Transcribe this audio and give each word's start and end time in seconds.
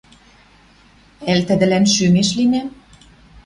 «Ӓль 1.31 1.43
тӹдӹлӓн 1.47 1.85
шӱмеш 1.93 2.29
линӓм? 2.37 2.67